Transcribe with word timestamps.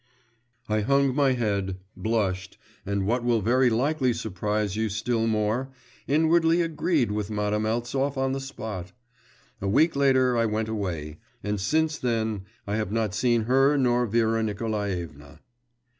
I 0.67 0.79
hung 0.81 1.13
my 1.13 1.33
head, 1.33 1.77
blushed, 1.95 2.57
and, 2.87 3.05
what 3.05 3.23
will 3.23 3.39
very 3.39 3.69
likely 3.69 4.13
surprise 4.13 4.75
you 4.75 4.89
still 4.89 5.27
more, 5.27 5.69
inwardly 6.07 6.63
agreed 6.63 7.11
with 7.11 7.29
Madame 7.29 7.67
Eltsov 7.67 8.17
on 8.17 8.31
the 8.31 8.39
spot. 8.39 8.93
A 9.61 9.67
week 9.67 9.95
later 9.95 10.35
I 10.35 10.47
went 10.47 10.69
away, 10.69 11.19
and 11.43 11.61
since 11.61 11.99
then 11.99 12.45
I 12.65 12.77
have 12.77 12.91
not 12.91 13.13
seen 13.13 13.43
her 13.43 13.77
nor 13.77 14.07
Vera 14.07 14.41
Nikolaevna. 14.41 15.39